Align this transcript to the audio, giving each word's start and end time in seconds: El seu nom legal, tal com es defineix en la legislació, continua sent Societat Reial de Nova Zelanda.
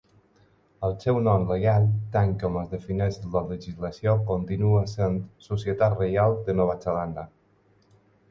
El 0.85 0.93
seu 1.01 1.17
nom 1.25 1.43
legal, 1.49 1.83
tal 2.15 2.31
com 2.43 2.55
es 2.61 2.71
defineix 2.71 3.19
en 3.19 3.27
la 3.35 3.43
legislació, 3.51 4.15
continua 4.31 4.81
sent 4.95 5.21
Societat 5.49 5.97
Reial 6.01 6.37
de 6.49 6.57
Nova 6.63 6.77
Zelanda. 6.87 7.27